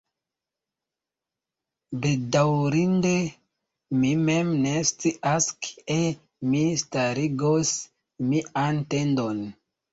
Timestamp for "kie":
5.69-6.01